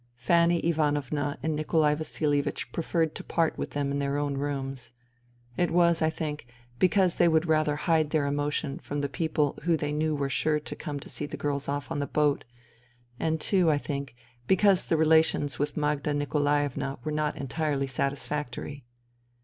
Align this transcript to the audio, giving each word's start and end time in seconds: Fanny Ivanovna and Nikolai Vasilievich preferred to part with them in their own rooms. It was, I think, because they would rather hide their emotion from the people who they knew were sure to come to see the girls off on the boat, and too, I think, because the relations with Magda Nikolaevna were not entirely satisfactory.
Fanny 0.15 0.57
Ivanovna 0.65 1.37
and 1.43 1.55
Nikolai 1.55 1.93
Vasilievich 1.93 2.71
preferred 2.71 3.13
to 3.13 3.23
part 3.23 3.55
with 3.59 3.69
them 3.73 3.91
in 3.91 3.99
their 3.99 4.17
own 4.17 4.35
rooms. 4.35 4.93
It 5.57 5.69
was, 5.69 6.01
I 6.01 6.09
think, 6.09 6.47
because 6.79 7.17
they 7.17 7.27
would 7.27 7.45
rather 7.45 7.75
hide 7.75 8.09
their 8.09 8.25
emotion 8.25 8.79
from 8.79 9.01
the 9.01 9.07
people 9.07 9.59
who 9.61 9.77
they 9.77 9.91
knew 9.91 10.15
were 10.15 10.27
sure 10.27 10.59
to 10.59 10.75
come 10.75 10.99
to 11.01 11.07
see 11.07 11.27
the 11.27 11.37
girls 11.37 11.69
off 11.69 11.91
on 11.91 11.99
the 11.99 12.07
boat, 12.07 12.45
and 13.19 13.39
too, 13.39 13.69
I 13.69 13.77
think, 13.77 14.15
because 14.47 14.85
the 14.85 14.97
relations 14.97 15.59
with 15.59 15.77
Magda 15.77 16.15
Nikolaevna 16.15 16.97
were 17.03 17.11
not 17.11 17.35
entirely 17.37 17.85
satisfactory. 17.85 18.83